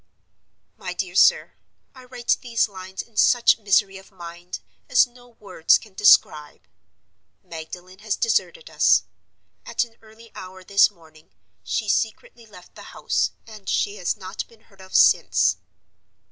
"MY 0.77 0.93
DEAR 0.93 1.13
SIR,— 1.13 1.53
"I 1.93 2.05
write 2.05 2.37
these 2.41 2.67
lines 2.67 3.03
in 3.03 3.17
such 3.17 3.59
misery 3.59 3.99
of 3.99 4.09
mind 4.11 4.59
as 4.89 5.05
no 5.05 5.27
words 5.29 5.77
can 5.77 5.93
describe. 5.93 6.61
Magdalen 7.43 7.99
has 7.99 8.15
deserted 8.15 8.67
us. 8.67 9.03
At 9.63 9.83
an 9.83 9.97
early 10.01 10.31
hour 10.33 10.63
this 10.63 10.89
morning 10.89 11.29
she 11.63 11.87
secretly 11.87 12.47
left 12.47 12.73
the 12.73 12.97
house, 12.97 13.29
and 13.45 13.69
she 13.69 13.97
has 13.97 14.17
not 14.17 14.47
been 14.47 14.61
heard 14.61 14.81
of 14.81 14.95
since. 14.95 15.57